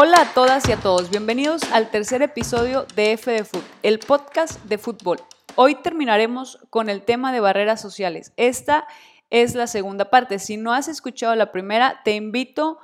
Hola 0.00 0.20
a 0.20 0.32
todas 0.32 0.68
y 0.68 0.70
a 0.70 0.76
todos, 0.76 1.10
bienvenidos 1.10 1.64
al 1.72 1.90
tercer 1.90 2.22
episodio 2.22 2.86
de 2.94 3.14
F 3.14 3.32
de 3.32 3.42
Foot, 3.42 3.64
el 3.82 3.98
podcast 3.98 4.62
de 4.66 4.78
fútbol. 4.78 5.18
Hoy 5.56 5.74
terminaremos 5.74 6.60
con 6.70 6.88
el 6.88 7.02
tema 7.02 7.32
de 7.32 7.40
barreras 7.40 7.80
sociales. 7.80 8.32
Esta 8.36 8.86
es 9.30 9.56
la 9.56 9.66
segunda 9.66 10.08
parte. 10.08 10.38
Si 10.38 10.56
no 10.56 10.72
has 10.72 10.86
escuchado 10.86 11.34
la 11.34 11.50
primera, 11.50 12.00
te 12.04 12.14
invito 12.14 12.78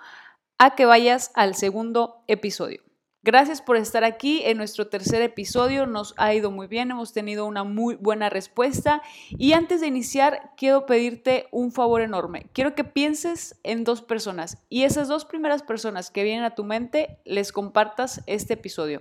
a 0.58 0.74
que 0.74 0.86
vayas 0.86 1.30
al 1.34 1.54
segundo 1.54 2.24
episodio. 2.26 2.83
Gracias 3.24 3.62
por 3.62 3.78
estar 3.78 4.04
aquí 4.04 4.42
en 4.44 4.58
nuestro 4.58 4.88
tercer 4.88 5.22
episodio. 5.22 5.86
Nos 5.86 6.12
ha 6.18 6.34
ido 6.34 6.50
muy 6.50 6.66
bien, 6.66 6.90
hemos 6.90 7.14
tenido 7.14 7.46
una 7.46 7.64
muy 7.64 7.94
buena 7.94 8.28
respuesta. 8.28 9.00
Y 9.30 9.54
antes 9.54 9.80
de 9.80 9.86
iniciar, 9.86 10.52
quiero 10.58 10.84
pedirte 10.84 11.48
un 11.50 11.72
favor 11.72 12.02
enorme. 12.02 12.50
Quiero 12.52 12.74
que 12.74 12.84
pienses 12.84 13.58
en 13.62 13.82
dos 13.82 14.02
personas 14.02 14.58
y 14.68 14.82
esas 14.82 15.08
dos 15.08 15.24
primeras 15.24 15.62
personas 15.62 16.10
que 16.10 16.22
vienen 16.22 16.44
a 16.44 16.54
tu 16.54 16.64
mente 16.64 17.18
les 17.24 17.50
compartas 17.50 18.22
este 18.26 18.52
episodio. 18.52 19.00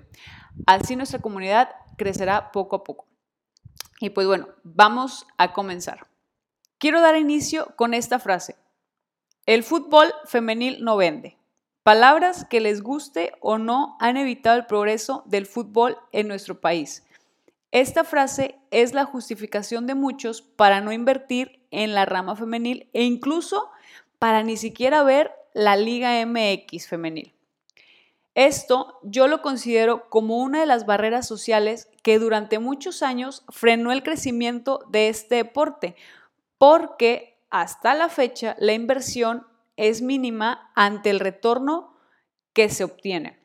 Así 0.68 0.96
nuestra 0.96 1.20
comunidad 1.20 1.72
crecerá 1.98 2.54
poco 2.54 2.78
a 2.78 2.84
poco. 2.86 3.08
Y 4.00 4.12
pues 4.12 4.26
bueno, 4.26 4.48
vamos 4.64 5.28
a 5.38 5.52
comenzar. 5.52 6.08
Quiero 6.78 7.02
dar 7.02 7.18
inicio 7.18 7.74
con 7.76 7.94
esta 7.94 8.20
frase. 8.20 8.56
El 9.46 9.64
fútbol 9.64 10.14
femenil 10.24 10.82
no 10.82 10.96
vende. 10.96 11.43
Palabras 11.84 12.46
que 12.50 12.62
les 12.62 12.82
guste 12.82 13.34
o 13.42 13.58
no 13.58 13.98
han 14.00 14.16
evitado 14.16 14.58
el 14.58 14.66
progreso 14.66 15.24
del 15.26 15.46
fútbol 15.46 15.98
en 16.14 16.30
nuestro 16.30 16.62
país. 16.62 17.04
Esta 17.72 18.06
frase 18.06 18.58
es 18.72 18.94
la 18.94 19.04
justificación 19.04 19.86
de 19.86 19.94
muchos 19.94 20.42
para 20.42 20.80
no 20.80 20.94
invertir 20.94 21.66
en 21.72 21.94
la 21.94 22.06
rama 22.06 22.38
femenil 22.38 22.90
e 22.94 23.04
incluso 23.04 23.70
para 24.18 24.44
ni 24.44 24.56
siquiera 24.56 25.04
ver 25.04 25.32
la 25.54 25.76
Liga 25.76 26.26
MX 26.26 26.88
femenil. 26.88 27.34
Esto 28.34 28.98
yo 29.04 29.28
lo 29.28 29.42
considero 29.42 30.10
como 30.10 30.38
una 30.38 30.62
de 30.62 30.66
las 30.66 30.86
barreras 30.86 31.28
sociales 31.28 31.90
que 32.02 32.18
durante 32.18 32.60
muchos 32.60 33.04
años 33.04 33.44
frenó 33.50 33.92
el 33.92 34.04
crecimiento 34.04 34.86
de 34.90 35.10
este 35.10 35.36
deporte, 35.36 35.98
porque 36.58 37.38
hasta 37.50 37.94
la 37.94 38.08
fecha 38.08 38.56
la 38.58 38.72
inversión 38.72 39.46
es 39.78 40.02
mínima 40.02 40.72
ante 40.76 41.10
el 41.10 41.20
retorno 41.20 41.96
que 42.54 42.70
se 42.70 42.84
obtiene. 42.84 43.44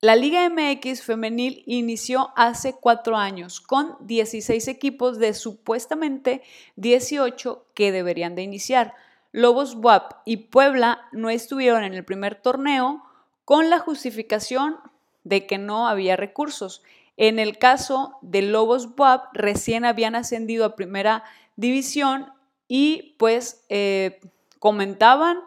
La 0.00 0.16
Liga 0.16 0.46
MX 0.50 1.02
femenil 1.02 1.62
inició 1.66 2.32
hace 2.36 2.74
cuatro 2.74 3.16
años 3.16 3.60
con 3.62 3.96
16 4.00 4.68
equipos 4.68 5.18
de 5.18 5.32
supuestamente 5.32 6.42
18 6.76 7.64
que 7.74 7.90
deberían 7.90 8.34
de 8.34 8.42
iniciar. 8.42 8.94
Lobos 9.32 9.76
WAP 9.76 10.12
y 10.26 10.36
Puebla 10.48 11.08
no 11.12 11.30
estuvieron 11.30 11.84
en 11.84 11.94
el 11.94 12.04
primer 12.04 12.34
torneo 12.34 13.02
con 13.46 13.70
la 13.70 13.78
justificación 13.78 14.76
de 15.22 15.46
que 15.46 15.56
no 15.56 15.88
había 15.88 16.16
recursos. 16.16 16.82
En 17.16 17.38
el 17.38 17.56
caso 17.56 18.18
de 18.20 18.42
Lobos 18.42 18.90
WAP, 18.98 19.32
recién 19.32 19.86
habían 19.86 20.16
ascendido 20.16 20.66
a 20.66 20.76
primera 20.76 21.24
división 21.56 22.30
y 22.68 23.14
pues 23.18 23.64
eh, 23.70 24.20
comentaban 24.64 25.40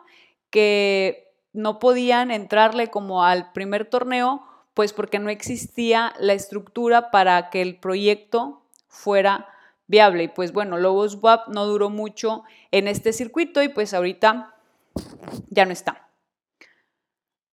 que 0.52 1.34
no 1.52 1.80
podían 1.80 2.30
entrarle 2.30 2.92
como 2.92 3.24
al 3.24 3.52
primer 3.52 3.90
torneo, 3.90 4.44
pues 4.76 4.94
porque 4.94 5.18
no 5.18 5.32
existía 5.32 6.14
la 6.20 6.34
estructura 6.34 7.10
para 7.10 7.50
que 7.50 7.64
el 7.64 7.80
proyecto 7.80 8.62
fuera 8.88 9.48
viable. 9.88 10.26
Y 10.26 10.28
pues 10.28 10.54
bueno, 10.54 10.78
Lobos 10.78 11.18
WAP 11.20 11.48
no 11.48 11.66
duró 11.66 11.90
mucho 11.90 12.44
en 12.70 12.88
este 12.88 13.12
circuito 13.12 13.64
y 13.64 13.70
pues 13.70 13.96
ahorita 13.96 14.54
ya 15.50 15.66
no 15.66 15.72
está. 15.72 16.12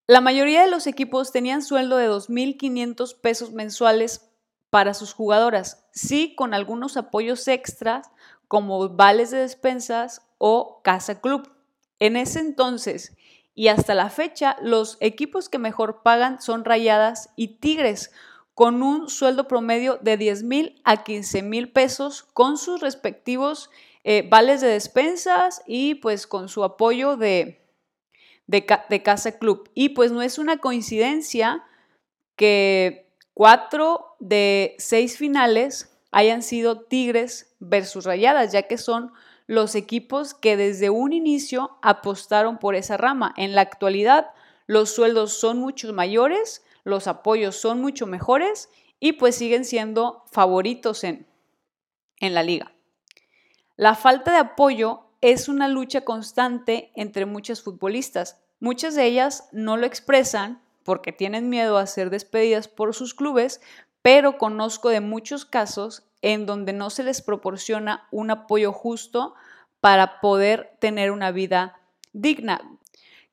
La 0.07 0.20
mayoría 0.20 0.61
de 0.61 0.70
los 0.70 0.87
equipos 0.87 1.33
tenían 1.33 1.62
sueldo 1.62 1.97
de 1.97 2.11
2.500 2.11 3.19
pesos 3.23 3.53
mensuales 3.53 4.31
para 4.69 4.92
sus 4.92 5.15
jugadoras, 5.15 5.87
sí 5.92 6.35
con 6.35 6.53
algunos 6.53 6.98
apoyos 6.98 7.48
extras 7.48 8.11
como 8.48 8.91
vales 8.91 9.31
de 9.31 9.39
despensas 9.39 10.20
o 10.39 10.80
casa 10.83 11.20
club. 11.20 11.50
En 11.98 12.17
ese 12.17 12.40
entonces 12.40 13.17
y 13.55 13.68
hasta 13.68 13.95
la 13.95 14.11
fecha, 14.11 14.56
los 14.61 14.96
equipos 15.00 15.48
que 15.48 15.58
mejor 15.58 16.02
pagan 16.02 16.40
son 16.40 16.64
Rayadas 16.64 17.30
y 17.36 17.58
Tigres, 17.58 18.11
con 18.55 18.83
un 18.83 19.08
sueldo 19.08 19.46
promedio 19.46 19.98
de 20.00 20.17
10 20.17 20.42
mil 20.42 20.80
a 20.84 21.05
15 21.05 21.42
mil 21.42 21.70
pesos, 21.70 22.22
con 22.22 22.56
sus 22.56 22.80
respectivos 22.80 23.70
eh, 24.02 24.27
vales 24.28 24.61
de 24.61 24.68
despensas 24.68 25.62
y 25.67 25.96
pues 25.96 26.27
con 26.27 26.48
su 26.48 26.64
apoyo 26.64 27.16
de, 27.16 27.64
de, 28.46 28.66
de 28.89 29.02
Casa 29.02 29.39
Club. 29.39 29.70
Y 29.74 29.90
pues 29.90 30.11
no 30.11 30.20
es 30.22 30.39
una 30.39 30.58
coincidencia 30.58 31.64
que 32.36 33.08
cuatro 33.34 34.16
de 34.18 34.74
seis 34.78 35.16
finales 35.16 35.96
hayan 36.11 36.42
sido 36.42 36.80
Tigres 36.80 37.55
versus 37.61 38.05
Rayadas, 38.05 38.52
ya 38.52 38.62
que 38.62 38.78
son 38.78 39.12
los 39.47 39.75
equipos 39.75 40.35
que 40.35 40.57
desde 40.57 40.91
un 40.91 41.13
inicio 41.13 41.79
apostaron 41.83 42.59
por 42.59 42.75
esa 42.75 42.97
rama. 42.97 43.35
En 43.37 43.55
la 43.55 43.61
actualidad, 43.61 44.31
los 44.67 44.95
sueldos 44.95 45.33
son 45.35 45.59
mucho 45.59 45.93
mayores, 45.93 46.65
los 46.85 47.07
apoyos 47.07 47.57
son 47.57 47.81
mucho 47.81 48.07
mejores 48.07 48.69
y 49.01 49.13
pues 49.13 49.37
siguen 49.37 49.65
siendo 49.65 50.25
favoritos 50.31 51.05
en, 51.05 51.27
en 52.21 52.35
la 52.35 52.43
liga. 52.43 52.75
La 53.77 53.95
falta 53.95 54.33
de 54.33 54.39
apoyo 54.39 55.05
es 55.21 55.49
una 55.49 55.69
lucha 55.69 56.03
constante 56.03 56.93
entre 56.95 57.27
muchas 57.27 57.63
futbolistas. 57.63 58.41
Muchas 58.61 58.95
de 58.95 59.05
ellas 59.05 59.49
no 59.53 59.77
lo 59.77 59.87
expresan 59.87 60.63
porque 60.85 61.13
tienen 61.13 61.49
miedo 61.49 61.79
a 61.79 61.87
ser 61.87 62.11
despedidas 62.11 62.69
por 62.69 62.95
sus 62.95 63.15
clubes, 63.15 63.61
pero 64.05 64.37
conozco 64.37 64.91
de 64.91 65.01
muchos 65.01 65.47
casos 65.47 66.03
en 66.20 66.45
donde 66.45 66.75
no 66.75 66.91
se 66.91 67.03
les 67.03 67.23
proporciona 67.23 68.07
un 68.11 68.31
apoyo 68.31 68.70
justo 68.70 69.35
para 69.81 70.20
poder 70.20 70.77
tener 70.79 71.11
una 71.11 71.31
vida 71.31 71.81
digna. 72.13 72.61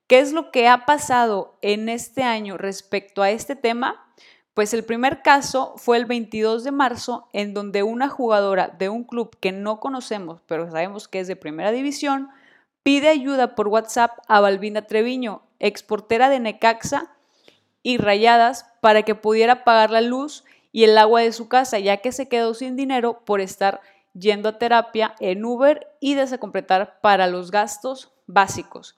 ¿Qué 0.08 0.20
es 0.20 0.32
lo 0.32 0.50
que 0.50 0.70
ha 0.70 0.86
pasado 0.86 1.58
en 1.62 1.90
este 1.90 2.24
año 2.24 2.58
respecto 2.58 3.22
a 3.22 3.32
este 3.32 3.58
tema? 3.58 4.14
Pues 4.54 4.74
el 4.74 4.86
primer 4.86 5.22
caso 5.24 5.74
fue 5.76 5.98
el 5.98 6.06
22 6.06 6.64
de 6.64 6.72
marzo, 6.72 7.28
en 7.34 7.54
donde 7.54 7.84
una 7.84 8.08
jugadora 8.08 8.70
de 8.70 8.88
un 8.88 9.04
club 9.04 9.36
que 9.42 9.52
no 9.52 9.82
conocemos, 9.82 10.40
pero 10.46 10.72
sabemos 10.72 11.10
que 11.10 11.20
es 11.20 11.28
de 11.28 11.36
primera 11.36 11.74
división, 11.74 12.30
pide 12.82 13.10
ayuda 13.10 13.56
por 13.56 13.68
WhatsApp 13.68 14.20
a 14.30 14.40
Balbina 14.40 14.84
Treviño, 14.84 15.42
exportera 15.60 16.30
de 16.30 16.40
Necaxa 16.40 17.14
y 17.84 17.98
Rayadas, 17.98 18.68
para 18.80 19.04
que 19.04 19.16
pudiera 19.16 19.66
pagar 19.66 19.92
la 19.92 20.00
luz 20.00 20.46
y 20.72 20.84
el 20.84 20.98
agua 20.98 21.22
de 21.22 21.32
su 21.32 21.48
casa, 21.48 21.80
ya 21.80 21.98
que 21.98 22.12
se 22.12 22.28
quedó 22.28 22.54
sin 22.54 22.76
dinero 22.76 23.22
por 23.26 23.42
estar 23.42 23.82
yendo 24.14 24.50
a 24.50 24.58
terapia 24.58 25.16
en 25.20 25.44
Uber 25.46 25.88
y 26.00 26.16
desacompletar 26.16 27.00
para 27.02 27.28
los 27.28 27.52
gastos 27.52 28.12
básicos. 28.28 28.98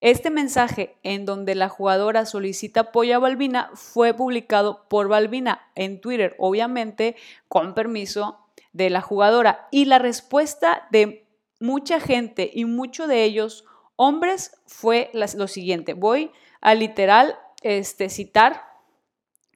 Este 0.00 0.30
mensaje 0.30 0.96
en 1.02 1.26
donde 1.26 1.54
la 1.54 1.68
jugadora 1.68 2.24
solicita 2.24 2.80
apoyo 2.80 3.16
a 3.16 3.18
Balbina 3.18 3.70
fue 3.74 4.14
publicado 4.14 4.88
por 4.88 5.08
Balbina 5.08 5.70
en 5.74 6.00
Twitter, 6.00 6.36
obviamente 6.38 7.16
con 7.48 7.74
permiso 7.74 8.38
de 8.72 8.88
la 8.88 9.02
jugadora. 9.02 9.68
Y 9.70 9.84
la 9.84 9.98
respuesta 9.98 10.86
de 10.90 11.26
mucha 11.58 12.00
gente 12.00 12.50
y 12.52 12.64
muchos 12.64 13.08
de 13.08 13.24
ellos 13.24 13.66
hombres 13.96 14.56
fue 14.66 15.10
lo 15.12 15.48
siguiente. 15.48 15.92
Voy 15.92 16.30
a 16.62 16.74
literal 16.74 17.38
este, 17.60 18.08
citar 18.08 18.64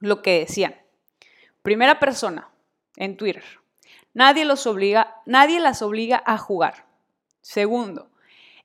lo 0.00 0.20
que 0.20 0.40
decían. 0.40 0.74
Primera 1.64 1.98
persona 1.98 2.50
en 2.94 3.16
Twitter. 3.16 3.42
Nadie 4.12 4.44
los 4.44 4.66
obliga, 4.66 5.22
nadie 5.24 5.60
las 5.60 5.80
obliga 5.80 6.22
a 6.26 6.36
jugar. 6.36 6.84
Segundo, 7.40 8.10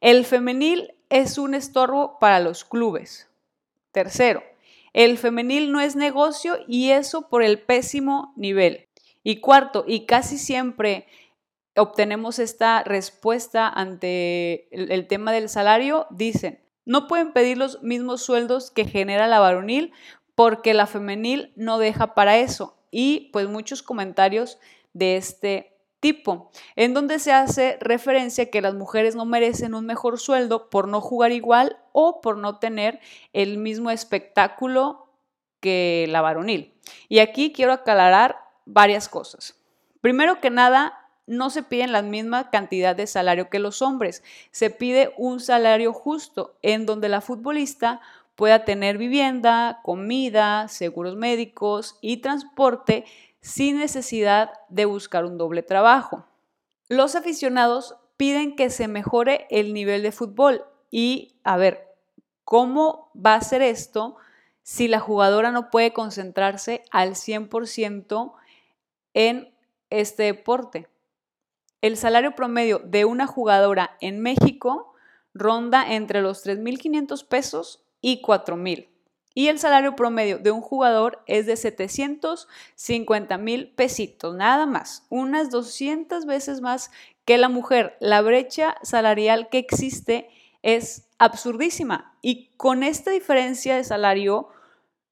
el 0.02 0.26
femenil 0.26 0.96
es 1.08 1.38
un 1.38 1.54
estorbo 1.54 2.20
para 2.20 2.42
los 2.42 2.66
clubes. 2.66 3.30
Tercero, 3.94 4.44
el 4.92 5.18
femenil 5.18 5.72
no 5.72 5.80
es 5.80 5.96
negocio 5.96 6.58
y 6.68 6.90
eso 6.90 7.30
por 7.30 7.42
el 7.42 7.62
pésimo 7.62 8.34
nivel. 8.36 8.90
Y 9.24 9.40
cuarto, 9.40 9.86
y 9.88 10.06
casi 10.06 10.38
siempre 10.38 11.08
obtenemos 11.78 12.38
esta 12.38 12.84
respuesta 12.84 13.70
ante 13.70 14.68
el, 14.76 14.92
el, 14.92 15.08
tema 15.08 15.32
del 15.32 15.48
salario, 15.48 16.06
dicen, 16.10 16.60
no 16.84 17.08
pueden 17.08 17.32
pedir 17.32 17.58
los 17.58 17.82
mismos 17.82 18.22
sueldos 18.24 18.72
que 18.72 18.84
genera 18.84 19.26
la 19.28 19.40
varonil 19.40 19.94
porque 20.36 20.74
la 20.74 20.86
femenil 20.86 21.54
no 21.56 21.78
deja 21.78 22.14
para 22.14 22.38
eso 22.40 22.76
y 22.92 23.30
pues 23.32 23.48
muchos 23.48 23.84
comentarios 23.84 24.60
de 24.94 25.18
este 25.18 25.76
tipo, 26.00 26.50
en 26.76 26.94
donde 26.94 27.20
se 27.20 27.34
hace 27.34 27.78
referencia 27.82 28.50
que 28.50 28.62
las 28.62 28.74
mujeres 28.74 29.16
no 29.16 29.26
merecen 29.26 29.74
un 29.74 29.86
mejor 29.86 30.20
sueldo 30.20 30.70
por 30.70 30.88
no 30.88 31.02
jugar 31.02 31.32
igual 31.32 31.78
o 31.92 32.22
por 32.22 32.38
no 32.38 32.58
tener 32.58 33.00
el 33.34 33.58
mismo 33.58 33.92
espectáculo 33.92 35.10
que 35.60 36.06
la 36.10 36.22
varonil. 36.22 36.74
Y 37.10 37.20
aquí 37.20 37.52
quiero 37.52 37.74
aclarar 37.74 38.38
varias 38.66 39.10
cosas. 39.10 39.56
Primero 40.02 40.40
que 40.40 40.50
nada, 40.50 41.10
no 41.28 41.50
se 41.50 41.62
piden 41.62 41.92
la 41.92 42.02
misma 42.02 42.50
cantidad 42.50 42.96
de 42.96 43.06
salario 43.06 43.50
que 43.50 43.60
los 43.60 43.82
hombres, 43.82 44.24
se 44.52 44.70
pide 44.70 45.14
un 45.18 45.40
salario 45.40 45.94
justo 45.94 46.58
en 46.62 46.86
donde 46.86 47.10
la 47.10 47.22
futbolista 47.22 48.02
pueda 48.40 48.64
tener 48.64 48.98
vivienda, 48.98 49.82
comida, 49.84 50.70
seguros 50.70 51.18
médicos 51.18 51.98
y 52.00 52.22
transporte 52.22 53.04
sin 53.42 53.78
necesidad 53.78 54.54
de 54.70 54.86
buscar 54.86 55.26
un 55.26 55.38
doble 55.38 55.62
trabajo. 55.62 56.26
Los 56.88 57.16
aficionados 57.16 57.98
piden 58.16 58.56
que 58.56 58.70
se 58.70 58.88
mejore 58.88 59.46
el 59.50 59.74
nivel 59.74 60.04
de 60.04 60.14
fútbol 60.14 60.64
y, 60.90 61.36
a 61.44 61.58
ver, 61.58 61.94
¿cómo 62.46 63.12
va 63.14 63.36
a 63.36 63.42
ser 63.42 63.62
esto 63.62 64.16
si 64.62 64.88
la 64.88 65.02
jugadora 65.02 65.52
no 65.52 65.70
puede 65.70 65.92
concentrarse 65.92 66.86
al 66.92 67.16
100% 67.16 68.32
en 69.16 69.54
este 69.90 70.24
deporte? 70.24 70.88
El 71.82 71.98
salario 71.98 72.36
promedio 72.36 72.80
de 72.86 73.04
una 73.04 73.28
jugadora 73.28 73.98
en 74.00 74.22
México 74.22 74.94
ronda 75.34 75.94
entre 75.94 76.22
los 76.22 76.46
3.500 76.46 77.28
pesos 77.28 77.84
y 78.02 78.22
4.000. 78.22 78.88
Y 79.36 79.48
el 79.48 79.60
salario 79.60 79.96
promedio 79.96 80.40
de 80.40 80.52
un 80.52 80.62
jugador 80.62 81.24
es 81.28 81.46
de 81.46 81.56
750 81.56 83.38
mil 83.38 83.70
pesitos, 83.70 84.36
nada 84.36 84.66
más, 84.66 85.06
unas 85.10 85.50
200 85.50 86.26
veces 86.26 86.62
más 86.62 86.92
que 87.26 87.38
la 87.38 87.48
mujer. 87.48 87.96
La 88.00 88.22
brecha 88.22 88.76
salarial 88.82 89.50
que 89.50 89.60
existe 89.60 90.30
es 90.62 91.08
absurdísima 91.20 92.18
y 92.22 92.50
con 92.58 92.84
esta 92.84 93.12
diferencia 93.12 93.76
de 93.76 93.84
salario 93.84 94.50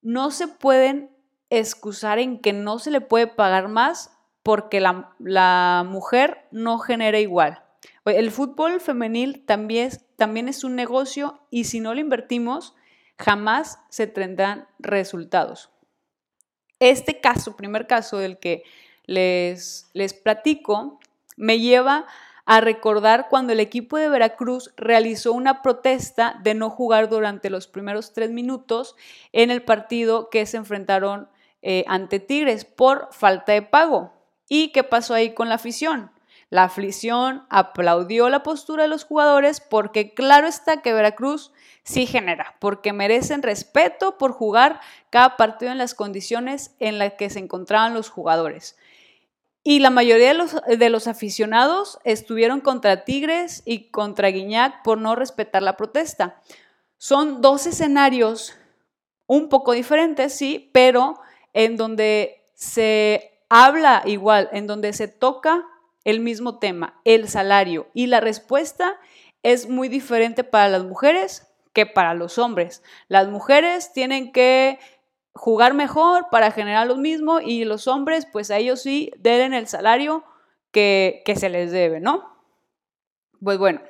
no 0.02 0.32
se 0.32 0.48
pueden 0.48 1.12
excusar 1.50 2.20
en 2.20 2.40
que 2.40 2.54
no 2.54 2.80
se 2.80 2.92
le 2.92 3.02
puede 3.02 3.28
pagar 3.28 3.68
más 3.68 4.12
porque 4.44 4.80
la, 4.80 5.84
mujer 5.86 6.48
no 6.52 6.80
genera 6.80 7.20
igual. 7.20 7.64
El 8.10 8.32
fútbol 8.32 8.80
femenil 8.80 9.44
también, 9.46 9.92
también 10.16 10.48
es 10.48 10.64
un 10.64 10.76
negocio 10.76 11.42
y 11.50 11.66
si 11.66 11.80
no 11.80 11.94
lo 11.94 12.00
invertimos, 12.00 12.76
jamás 13.18 13.80
se 13.90 14.08
tendrán 14.08 14.68
resultados. 14.80 15.70
Este 16.80 17.20
caso, 17.20 17.58
primer 17.58 17.88
caso 17.88 18.18
del 18.18 18.38
que 18.38 18.64
les, 19.06 19.90
les 19.94 20.14
platico, 20.14 21.00
me 21.36 21.60
lleva 21.60 22.06
a 22.46 22.62
recordar 22.62 23.28
cuando 23.30 23.52
el 23.52 23.60
equipo 23.60 23.98
de 23.98 24.08
Veracruz 24.08 24.74
realizó 24.78 25.34
una 25.34 25.62
protesta 25.62 26.40
de 26.44 26.54
no 26.54 26.70
jugar 26.70 27.10
durante 27.10 27.50
los 27.50 27.68
primeros 27.68 28.14
tres 28.14 28.32
minutos 28.32 28.96
en 29.34 29.52
el 29.52 29.64
partido 29.64 30.30
que 30.30 30.46
se 30.46 30.56
enfrentaron 30.56 31.30
eh, 31.62 31.84
ante 31.88 32.22
Tigres 32.22 32.64
por 32.64 33.10
falta 33.12 33.52
de 33.52 33.64
pago. 33.64 34.14
¿Y 34.48 34.72
qué 34.72 34.84
pasó 34.84 35.14
ahí 35.14 35.34
con 35.34 35.50
la 35.50 35.56
afición? 35.56 36.12
La 36.50 36.64
afición 36.64 37.46
aplaudió 37.50 38.30
la 38.30 38.44
postura 38.44 38.84
de 38.84 38.90
los 38.90 39.04
jugadores 39.04 39.60
porque 39.60 40.14
claro 40.14 40.48
está 40.48 40.82
que 40.82 40.94
Veracruz 40.94 41.52
sí 41.84 42.06
genera, 42.06 42.56
porque 42.60 42.94
merecen 42.94 43.42
respeto 43.42 44.18
por 44.18 44.32
jugar 44.32 44.80
cada 45.10 45.36
partido 45.36 45.72
en 45.72 45.78
las 45.78 45.94
condiciones 45.94 46.76
en 46.80 47.00
las 47.00 47.14
que 47.14 47.30
se 47.30 47.40
encontraban 47.40 47.94
los 47.94 48.10
jugadores. 48.10 48.78
Y 49.64 49.80
la 49.80 49.90
mayoría 49.90 50.30
de 50.30 50.34
los, 50.34 50.56
de 50.66 50.90
los 50.90 51.08
aficionados 51.08 52.00
estuvieron 52.06 52.62
contra 52.62 53.04
Tigres 53.04 53.64
y 53.66 53.90
contra 53.90 54.30
Guiñac 54.30 54.82
por 54.84 54.98
no 54.98 55.16
respetar 55.16 55.62
la 55.62 55.76
protesta. 55.76 56.42
Son 56.98 57.42
dos 57.42 57.68
escenarios 57.68 58.56
un 59.26 59.50
poco 59.50 59.74
diferentes, 59.74 60.34
sí, 60.34 60.70
pero 60.74 61.20
en 61.52 61.76
donde 61.76 62.46
se 62.54 63.42
habla 63.50 64.04
igual, 64.06 64.48
en 64.54 64.68
donde 64.68 64.94
se 64.94 65.10
toca 65.10 65.66
el 66.08 66.22
mismo 66.22 66.58
tema, 66.58 67.02
el 67.04 67.28
salario. 67.28 67.90
Y 67.94 68.08
la 68.08 68.22
respuesta 68.22 68.98
es 69.44 69.68
muy 69.68 69.90
diferente 69.90 70.46
para 70.46 70.70
las 70.70 70.86
mujeres 70.86 71.54
que 71.74 71.86
para 71.86 72.14
los 72.14 72.38
hombres. 72.38 72.82
Las 73.10 73.28
mujeres 73.28 73.92
tienen 73.92 74.32
que 74.32 74.80
jugar 75.34 75.74
mejor 75.74 76.28
para 76.32 76.52
generar 76.52 76.88
lo 76.88 76.96
mismo 76.96 77.42
y 77.42 77.66
los 77.66 77.90
hombres, 77.90 78.26
pues 78.26 78.52
a 78.52 78.58
ellos 78.58 78.82
sí 78.82 79.12
deben 79.18 79.54
el 79.54 79.68
salario 79.68 80.24
que, 80.72 81.24
que 81.26 81.36
se 81.36 81.50
les 81.50 81.74
debe, 81.74 82.00
¿no? 82.00 82.38
Pues 83.44 83.58
bueno, 83.58 83.82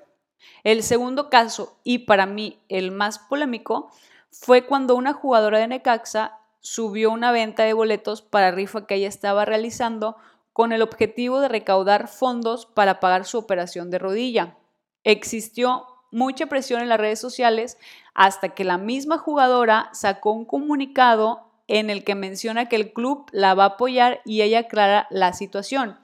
el 0.63 0.81
segundo 0.81 1.29
caso 1.29 1.77
y 1.83 1.99
para 1.99 2.25
mí 2.25 2.59
el 2.67 2.89
más 2.89 3.19
polémico 3.19 3.91
fue 4.31 4.65
cuando 4.65 4.95
una 4.95 5.13
jugadora 5.13 5.59
de 5.59 5.67
Necaxa 5.67 6.39
subió 6.61 7.11
una 7.11 7.31
venta 7.31 7.61
de 7.61 7.73
boletos 7.73 8.23
para 8.23 8.49
rifa 8.49 8.87
que 8.87 8.95
ella 8.95 9.07
estaba 9.07 9.45
realizando 9.45 10.17
con 10.57 10.71
el 10.71 10.81
objetivo 10.81 11.39
de 11.39 11.49
recaudar 11.49 12.07
fondos 12.07 12.65
para 12.65 12.99
pagar 12.99 13.25
su 13.25 13.37
operación 13.37 13.91
de 13.91 13.99
rodilla. 13.99 14.57
Existió 15.03 15.85
mucha 16.11 16.47
presión 16.47 16.81
en 16.81 16.89
las 16.89 16.99
redes 16.99 17.19
sociales 17.19 17.77
hasta 18.15 18.55
que 18.55 18.63
la 18.63 18.79
misma 18.79 19.19
jugadora 19.19 19.91
sacó 19.93 20.31
un 20.31 20.45
comunicado 20.45 21.47
en 21.67 21.91
el 21.91 22.03
que 22.03 22.15
menciona 22.15 22.69
que 22.69 22.75
el 22.75 22.91
club 22.91 23.27
la 23.31 23.53
va 23.53 23.65
a 23.65 23.67
apoyar 23.67 24.21
y 24.25 24.41
ella 24.41 24.61
aclara 24.61 25.05
la 25.11 25.31
situación. 25.33 25.99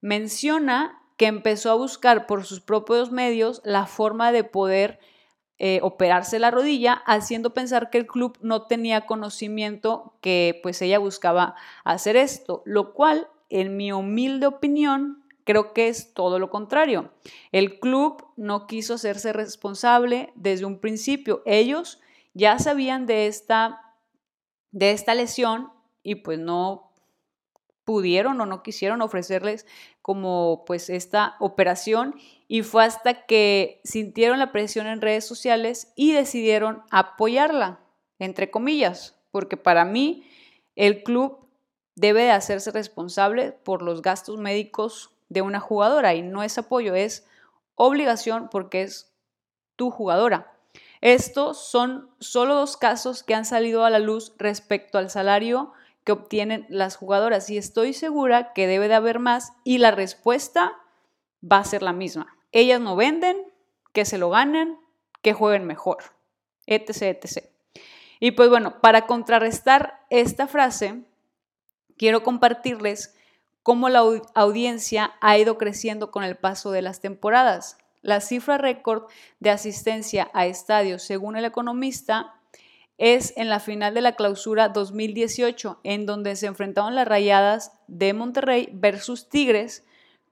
Menciona 0.00 1.02
que 1.18 1.26
empezó 1.26 1.70
a 1.70 1.74
buscar 1.74 2.26
por 2.26 2.46
sus 2.46 2.62
propios 2.62 3.12
medios 3.12 3.60
la 3.64 3.84
forma 3.84 4.32
de 4.32 4.44
poder 4.44 4.98
eh, 5.58 5.80
operarse 5.82 6.38
la 6.38 6.50
rodilla, 6.50 6.94
haciendo 7.04 7.52
pensar 7.52 7.90
que 7.90 7.98
el 7.98 8.06
club 8.06 8.38
no 8.40 8.62
tenía 8.62 9.04
conocimiento 9.04 10.14
que 10.22 10.58
pues 10.62 10.80
ella 10.80 10.98
buscaba 10.98 11.54
hacer 11.84 12.16
esto, 12.16 12.62
lo 12.64 12.94
cual, 12.94 13.28
en 13.50 13.76
mi 13.76 13.92
humilde 13.92 14.46
opinión, 14.46 15.24
creo 15.44 15.72
que 15.72 15.88
es 15.88 16.14
todo 16.14 16.38
lo 16.38 16.50
contrario. 16.50 17.12
El 17.52 17.78
club 17.80 18.24
no 18.36 18.66
quiso 18.66 18.94
hacerse 18.94 19.32
responsable 19.32 20.32
desde 20.36 20.64
un 20.64 20.78
principio. 20.78 21.42
Ellos 21.44 22.00
ya 22.34 22.58
sabían 22.58 23.06
de 23.06 23.26
esta, 23.26 23.96
de 24.70 24.92
esta 24.92 25.14
lesión 25.14 25.72
y 26.02 26.16
pues 26.16 26.38
no 26.38 26.92
pudieron 27.84 28.40
o 28.40 28.46
no 28.46 28.62
quisieron 28.62 29.02
ofrecerles 29.02 29.66
como 30.00 30.64
pues 30.64 30.88
esta 30.88 31.34
operación 31.40 32.14
y 32.46 32.62
fue 32.62 32.84
hasta 32.84 33.26
que 33.26 33.80
sintieron 33.82 34.38
la 34.38 34.52
presión 34.52 34.86
en 34.86 35.00
redes 35.00 35.26
sociales 35.26 35.92
y 35.96 36.12
decidieron 36.12 36.84
apoyarla, 36.90 37.80
entre 38.20 38.50
comillas, 38.50 39.18
porque 39.32 39.56
para 39.56 39.84
mí 39.84 40.24
el 40.76 41.02
club 41.02 41.49
debe 42.00 42.22
de 42.22 42.30
hacerse 42.30 42.70
responsable 42.70 43.52
por 43.52 43.82
los 43.82 44.00
gastos 44.00 44.38
médicos 44.38 45.10
de 45.28 45.42
una 45.42 45.60
jugadora 45.60 46.14
y 46.14 46.22
no 46.22 46.42
es 46.42 46.56
apoyo, 46.56 46.94
es 46.94 47.26
obligación 47.74 48.48
porque 48.50 48.82
es 48.82 49.12
tu 49.76 49.90
jugadora. 49.90 50.52
Estos 51.02 51.58
son 51.58 52.10
solo 52.18 52.54
dos 52.54 52.76
casos 52.76 53.22
que 53.22 53.34
han 53.34 53.44
salido 53.44 53.84
a 53.84 53.90
la 53.90 53.98
luz 53.98 54.34
respecto 54.38 54.98
al 54.98 55.10
salario 55.10 55.72
que 56.04 56.12
obtienen 56.12 56.66
las 56.70 56.96
jugadoras 56.96 57.50
y 57.50 57.58
estoy 57.58 57.92
segura 57.92 58.52
que 58.54 58.66
debe 58.66 58.88
de 58.88 58.94
haber 58.94 59.18
más 59.18 59.52
y 59.62 59.78
la 59.78 59.90
respuesta 59.90 60.72
va 61.40 61.58
a 61.58 61.64
ser 61.64 61.82
la 61.82 61.92
misma. 61.92 62.36
Ellas 62.52 62.80
no 62.80 62.96
venden, 62.96 63.36
que 63.92 64.04
se 64.04 64.18
lo 64.18 64.30
ganen, 64.30 64.78
que 65.22 65.34
jueguen 65.34 65.66
mejor, 65.66 65.98
etc, 66.66 67.02
etc. 67.02 67.44
Y 68.20 68.32
pues 68.32 68.48
bueno, 68.48 68.80
para 68.80 69.06
contrarrestar 69.06 70.04
esta 70.10 70.46
frase, 70.46 71.04
quiero 72.00 72.22
compartirles 72.22 73.14
cómo 73.62 73.90
la 73.90 74.02
audiencia 74.32 75.12
ha 75.20 75.36
ido 75.36 75.58
creciendo 75.58 76.10
con 76.10 76.24
el 76.24 76.38
paso 76.38 76.70
de 76.70 76.80
las 76.80 77.02
temporadas. 77.02 77.76
La 78.00 78.22
cifra 78.22 78.56
récord 78.56 79.02
de 79.38 79.50
asistencia 79.50 80.30
a 80.32 80.46
estadios, 80.46 81.02
según 81.02 81.36
el 81.36 81.44
economista, 81.44 82.32
es 82.96 83.34
en 83.36 83.50
la 83.50 83.60
final 83.60 83.92
de 83.92 84.00
la 84.00 84.12
clausura 84.12 84.70
2018, 84.70 85.80
en 85.84 86.06
donde 86.06 86.36
se 86.36 86.46
enfrentaron 86.46 86.94
las 86.94 87.06
Rayadas 87.06 87.72
de 87.86 88.14
Monterrey 88.14 88.70
versus 88.72 89.28
Tigres 89.28 89.84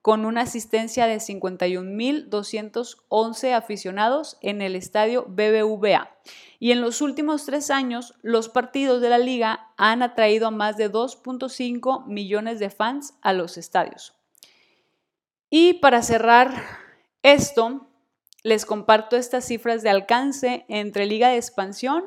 con 0.09 0.25
una 0.25 0.41
asistencia 0.41 1.07
de 1.07 1.17
51.211 1.17 3.53
aficionados 3.53 4.39
en 4.41 4.63
el 4.63 4.75
estadio 4.75 5.27
BBVA. 5.29 6.17
Y 6.59 6.73
en 6.73 6.81
los 6.81 7.03
últimos 7.03 7.45
tres 7.45 7.71
años, 7.71 8.15
los 8.23 8.49
partidos 8.49 9.03
de 9.03 9.11
la 9.11 9.19
liga 9.19 9.71
han 9.77 10.03
atraído 10.03 10.47
a 10.47 10.51
más 10.51 10.79
de 10.79 10.91
2.5 10.91 12.07
millones 12.07 12.59
de 12.59 12.71
fans 12.71 13.19
a 13.21 13.35
los 13.35 13.59
estadios. 13.59 14.15
Y 15.51 15.75
para 15.75 16.01
cerrar 16.01 16.55
esto, 17.23 17.87
les 18.43 18.65
comparto 18.65 19.15
estas 19.15 19.45
cifras 19.45 19.83
de 19.83 19.91
alcance 19.91 20.65
entre 20.69 21.05
Liga 21.05 21.29
de 21.29 21.37
Expansión 21.37 22.05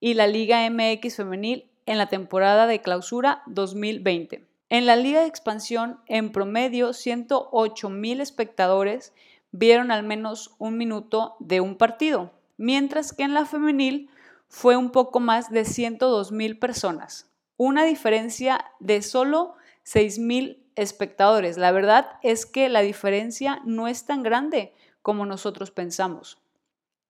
y 0.00 0.14
la 0.14 0.26
Liga 0.26 0.66
MX 0.70 1.16
femenil 1.16 1.70
en 1.84 1.98
la 1.98 2.06
temporada 2.06 2.66
de 2.66 2.80
clausura 2.80 3.42
2020. 3.46 4.51
En 4.72 4.86
la 4.86 4.96
Liga 4.96 5.20
de 5.20 5.26
Expansión, 5.26 6.00
en 6.06 6.32
promedio, 6.32 6.94
108 6.94 7.90
mil 7.90 8.22
espectadores 8.22 9.12
vieron 9.50 9.90
al 9.90 10.02
menos 10.02 10.54
un 10.56 10.78
minuto 10.78 11.36
de 11.40 11.60
un 11.60 11.76
partido, 11.76 12.32
mientras 12.56 13.12
que 13.12 13.22
en 13.22 13.34
la 13.34 13.44
femenil 13.44 14.08
fue 14.48 14.78
un 14.78 14.90
poco 14.90 15.20
más 15.20 15.50
de 15.50 15.66
102 15.66 16.32
mil 16.32 16.58
personas, 16.58 17.30
una 17.58 17.84
diferencia 17.84 18.64
de 18.80 19.02
solo 19.02 19.56
6 19.82 20.18
mil 20.20 20.64
espectadores. 20.74 21.58
La 21.58 21.70
verdad 21.70 22.06
es 22.22 22.46
que 22.46 22.70
la 22.70 22.80
diferencia 22.80 23.60
no 23.66 23.88
es 23.88 24.06
tan 24.06 24.22
grande 24.22 24.72
como 25.02 25.26
nosotros 25.26 25.70
pensamos. 25.70 26.38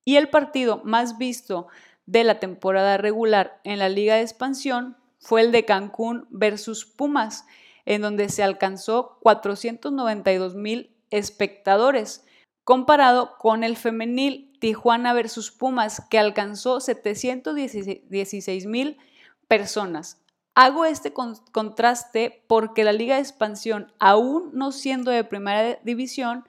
Y 0.04 0.16
el 0.16 0.30
partido 0.30 0.80
más 0.82 1.16
visto 1.16 1.68
de 2.06 2.24
la 2.24 2.40
temporada 2.40 2.96
regular 2.96 3.60
en 3.62 3.78
la 3.78 3.88
Liga 3.88 4.16
de 4.16 4.22
Expansión 4.22 4.96
fue 5.22 5.40
el 5.42 5.52
de 5.52 5.64
Cancún 5.64 6.26
versus 6.30 6.84
Pumas, 6.84 7.46
en 7.84 8.02
donde 8.02 8.28
se 8.28 8.42
alcanzó 8.42 9.18
492 9.22 10.56
mil 10.56 10.90
espectadores, 11.10 12.24
comparado 12.64 13.38
con 13.38 13.62
el 13.62 13.76
femenil 13.76 14.52
Tijuana 14.58 15.12
versus 15.12 15.52
Pumas, 15.52 16.02
que 16.10 16.18
alcanzó 16.18 16.80
716 16.80 18.66
mil 18.66 18.98
personas. 19.46 20.20
Hago 20.54 20.84
este 20.84 21.12
contraste 21.12 22.44
porque 22.48 22.84
la 22.84 22.92
Liga 22.92 23.14
de 23.14 23.22
Expansión, 23.22 23.92
aún 24.00 24.50
no 24.52 24.72
siendo 24.72 25.10
de 25.10 25.24
primera 25.24 25.78
división, 25.84 26.46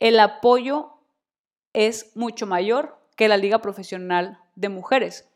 el 0.00 0.18
apoyo 0.18 0.94
es 1.72 2.10
mucho 2.16 2.46
mayor 2.46 2.98
que 3.16 3.28
la 3.28 3.36
Liga 3.36 3.60
Profesional 3.60 4.38
de 4.56 4.70
Mujeres. 4.70 5.28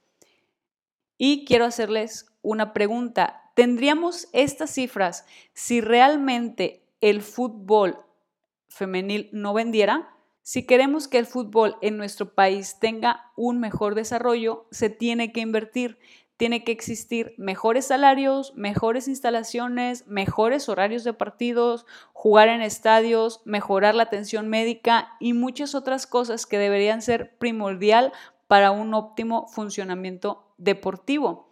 Y 1.19 1.45
quiero 1.45 1.65
hacerles 1.65 2.28
una 2.43 2.73
pregunta. 2.73 3.51
¿Tendríamos 3.55 4.29
estas 4.33 4.71
cifras 4.71 5.27
si 5.53 5.81
realmente 5.81 6.85
el 7.01 7.23
fútbol 7.23 7.99
femenil 8.69 9.29
no 9.33 9.53
vendiera? 9.55 10.15
Si 10.43 10.65
queremos 10.65 11.09
que 11.09 11.19
el 11.19 11.27
fútbol 11.27 11.77
en 11.83 11.97
nuestro 11.97 12.35
país 12.35 12.79
tenga 12.81 13.33
un 13.37 13.61
mejor 13.61 13.95
desarrollo, 13.95 14.67
se 14.71 14.89
tiene 14.89 15.31
que 15.33 15.41
invertir, 15.41 15.99
tiene 16.39 16.63
que 16.65 16.73
existir 16.73 17.35
mejores 17.37 17.87
salarios, 17.87 18.55
mejores 18.55 19.09
instalaciones, 19.09 20.07
mejores 20.07 20.69
horarios 20.69 21.03
de 21.05 21.13
partidos, 21.13 21.85
jugar 22.13 22.49
en 22.49 22.63
estadios, 22.63 23.43
mejorar 23.45 23.95
la 23.97 24.05
atención 24.05 24.49
médica 24.49 25.17
y 25.21 25.33
muchas 25.33 25.75
otras 25.75 26.07
cosas 26.07 26.47
que 26.47 26.59
deberían 26.59 27.03
ser 27.03 27.37
primordial 27.39 28.13
para 28.47 28.71
un 28.71 28.95
óptimo 28.95 29.49
funcionamiento 29.49 30.55
deportivo. 30.57 31.48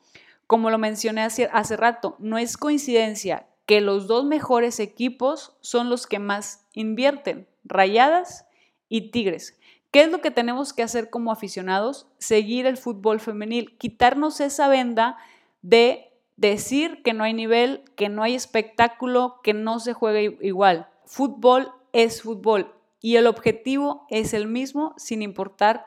Como 0.46 0.70
lo 0.70 0.78
mencioné 0.78 1.22
hace, 1.22 1.48
hace 1.52 1.76
rato, 1.76 2.16
no 2.18 2.38
es 2.38 2.56
coincidencia 2.56 3.46
que 3.66 3.80
los 3.80 4.06
dos 4.06 4.24
mejores 4.24 4.78
equipos 4.78 5.56
son 5.60 5.90
los 5.90 6.06
que 6.06 6.18
más 6.18 6.66
invierten, 6.72 7.48
Rayadas 7.64 8.46
y 8.88 9.10
Tigres. 9.10 9.58
¿Qué 9.90 10.02
es 10.02 10.10
lo 10.10 10.20
que 10.20 10.30
tenemos 10.30 10.72
que 10.72 10.82
hacer 10.82 11.10
como 11.10 11.32
aficionados? 11.32 12.06
Seguir 12.18 12.66
el 12.66 12.76
fútbol 12.76 13.18
femenil, 13.18 13.76
quitarnos 13.76 14.40
esa 14.40 14.68
venda 14.68 15.16
de 15.62 16.12
decir 16.36 17.02
que 17.02 17.12
no 17.12 17.24
hay 17.24 17.34
nivel, 17.34 17.82
que 17.96 18.08
no 18.08 18.22
hay 18.22 18.34
espectáculo, 18.34 19.40
que 19.42 19.54
no 19.54 19.80
se 19.80 19.94
juega 19.94 20.20
igual. 20.20 20.88
Fútbol 21.06 21.72
es 21.92 22.22
fútbol 22.22 22.72
y 23.00 23.16
el 23.16 23.26
objetivo 23.26 24.06
es 24.10 24.34
el 24.34 24.46
mismo 24.46 24.94
sin 24.96 25.22
importar 25.22 25.86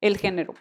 el 0.00 0.16
género. 0.16 0.54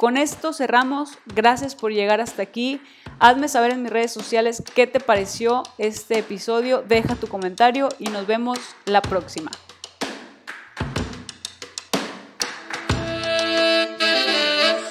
Con 0.00 0.16
esto 0.16 0.54
cerramos. 0.54 1.18
Gracias 1.26 1.74
por 1.74 1.92
llegar 1.92 2.22
hasta 2.22 2.40
aquí. 2.40 2.80
Hazme 3.18 3.48
saber 3.48 3.72
en 3.72 3.82
mis 3.82 3.92
redes 3.92 4.10
sociales 4.10 4.62
qué 4.74 4.86
te 4.86 4.98
pareció 4.98 5.62
este 5.76 6.20
episodio. 6.20 6.80
Deja 6.80 7.16
tu 7.16 7.26
comentario 7.26 7.90
y 7.98 8.04
nos 8.04 8.26
vemos 8.26 8.58
la 8.86 9.02
próxima. 9.02 9.50